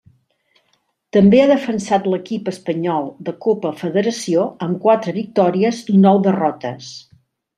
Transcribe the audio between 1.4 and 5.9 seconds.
ha defensat l'equip espanyol de Copa Federació amb quatre victòries